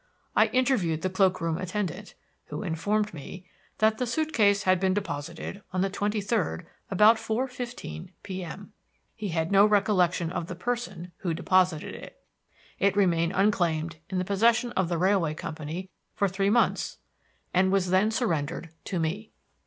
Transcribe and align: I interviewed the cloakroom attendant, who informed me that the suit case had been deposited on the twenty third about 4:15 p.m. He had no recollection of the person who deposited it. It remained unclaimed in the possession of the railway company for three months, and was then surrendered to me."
I 0.35 0.47
interviewed 0.47 1.03
the 1.03 1.11
cloakroom 1.11 1.59
attendant, 1.59 2.15
who 2.45 2.63
informed 2.63 3.13
me 3.13 3.45
that 3.77 3.99
the 3.99 4.07
suit 4.07 4.33
case 4.33 4.63
had 4.63 4.79
been 4.79 4.95
deposited 4.95 5.61
on 5.71 5.81
the 5.81 5.91
twenty 5.91 6.21
third 6.21 6.65
about 6.89 7.17
4:15 7.17 8.09
p.m. 8.23 8.73
He 9.15 9.27
had 9.27 9.51
no 9.51 9.63
recollection 9.63 10.31
of 10.31 10.47
the 10.47 10.55
person 10.55 11.11
who 11.17 11.35
deposited 11.35 11.93
it. 11.93 12.19
It 12.79 12.95
remained 12.97 13.33
unclaimed 13.35 13.97
in 14.09 14.17
the 14.17 14.25
possession 14.25 14.71
of 14.71 14.89
the 14.89 14.97
railway 14.97 15.35
company 15.35 15.91
for 16.15 16.27
three 16.27 16.49
months, 16.49 16.97
and 17.53 17.71
was 17.71 17.91
then 17.91 18.09
surrendered 18.09 18.71
to 18.85 18.97
me." 18.99 19.29